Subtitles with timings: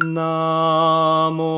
[0.00, 1.57] ナモ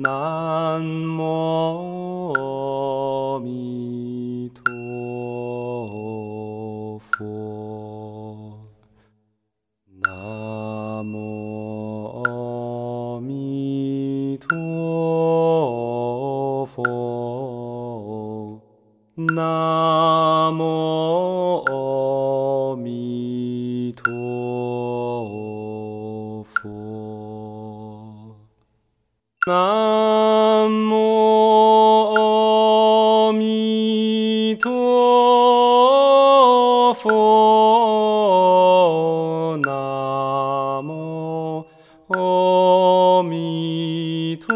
[0.00, 4.62] 南无阿弥陀
[7.00, 7.10] 佛，
[10.00, 14.56] 南无阿弥陀
[16.66, 18.60] 佛，
[19.16, 20.62] 南无
[21.66, 23.27] 阿弥
[29.48, 37.08] 南无阿弥陀佛，
[39.64, 41.64] 南无
[42.08, 44.54] 阿弥陀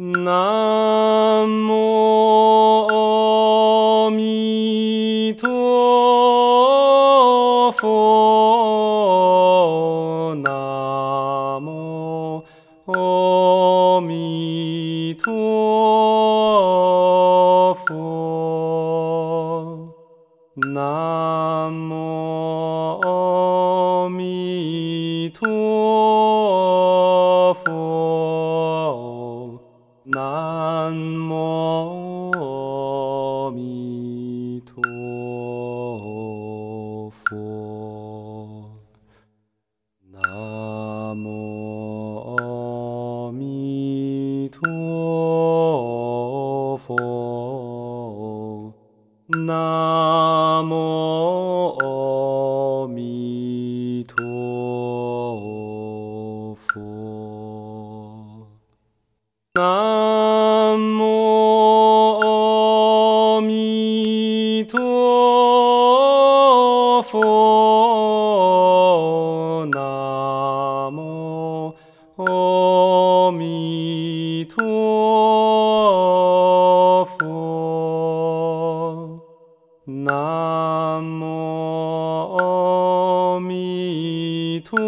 [0.00, 1.77] 南無
[67.10, 67.24] 佛，
[69.72, 71.74] 南无
[72.16, 74.62] 阿弥陀
[77.06, 79.20] 佛，
[79.86, 81.24] 南无
[82.36, 84.78] 阿弥陀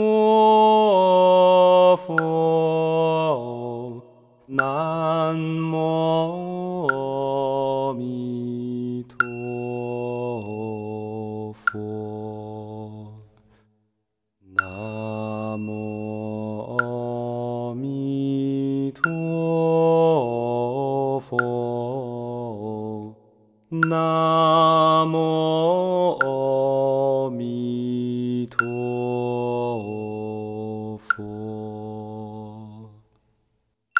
[1.97, 4.03] 佛，
[4.47, 6.40] 南无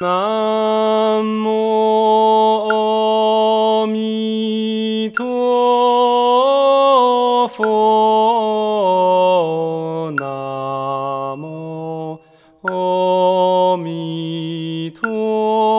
[0.03, 5.27] 南无阿弥陀
[7.49, 7.67] 佛，
[10.13, 12.19] 南无
[12.63, 15.70] 阿弥陀。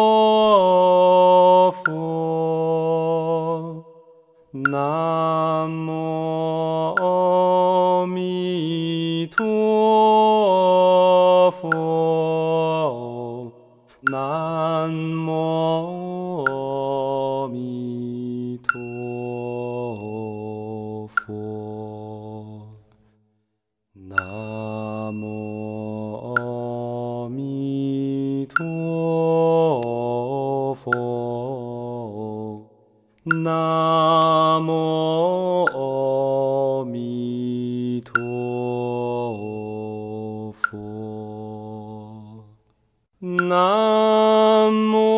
[43.81, 45.11] amour.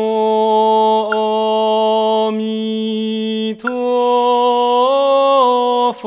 [1.12, 3.68] 阿弥陀
[5.94, 6.06] 佛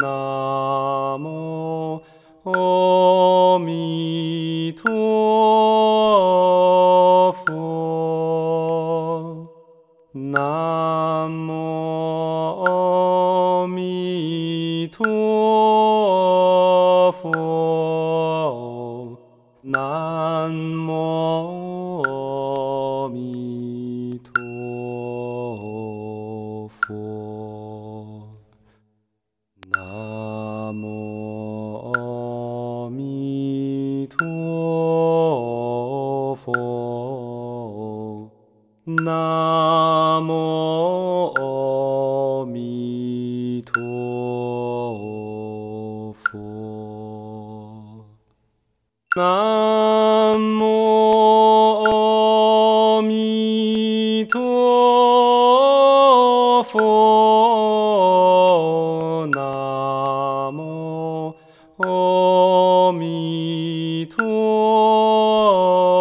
[0.00, 2.00] 南无
[2.44, 2.52] 阿
[4.84, 4.92] 陀
[7.32, 9.48] 佛
[10.12, 15.02] 南无阿弥陀
[17.12, 19.16] 佛
[19.62, 21.63] 南无
[49.16, 54.40] 南无阿弥陀
[56.64, 56.80] 佛，
[59.32, 61.32] 南无
[61.76, 65.93] 阿弥陀。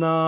[0.00, 0.27] না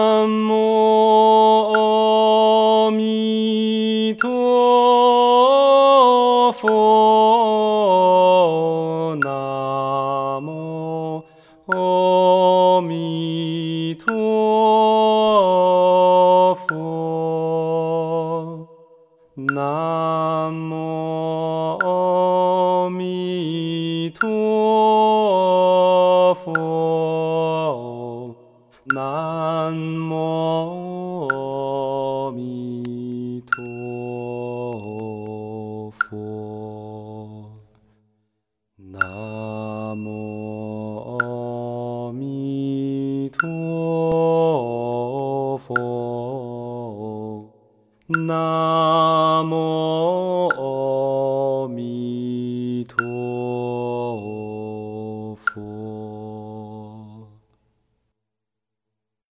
[1.73, 5.00] 阿弥陀。